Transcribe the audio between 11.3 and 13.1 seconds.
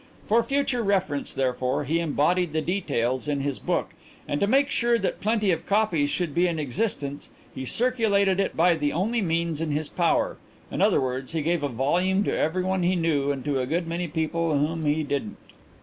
he gave a volume to everyone he